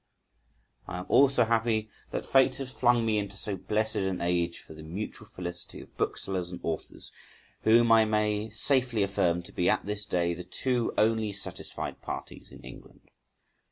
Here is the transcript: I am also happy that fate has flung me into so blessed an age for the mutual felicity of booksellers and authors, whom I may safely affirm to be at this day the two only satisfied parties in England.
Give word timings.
I 0.87 0.97
am 0.97 1.05
also 1.09 1.43
happy 1.45 1.87
that 2.09 2.25
fate 2.25 2.55
has 2.55 2.71
flung 2.71 3.05
me 3.05 3.19
into 3.19 3.37
so 3.37 3.55
blessed 3.55 3.97
an 3.97 4.19
age 4.19 4.57
for 4.57 4.73
the 4.73 4.81
mutual 4.81 5.27
felicity 5.27 5.79
of 5.79 5.95
booksellers 5.95 6.49
and 6.49 6.59
authors, 6.63 7.11
whom 7.61 7.91
I 7.91 8.05
may 8.05 8.49
safely 8.49 9.03
affirm 9.03 9.43
to 9.43 9.51
be 9.51 9.69
at 9.69 9.85
this 9.85 10.07
day 10.07 10.33
the 10.33 10.43
two 10.43 10.91
only 10.97 11.31
satisfied 11.31 12.01
parties 12.01 12.51
in 12.51 12.61
England. 12.63 13.11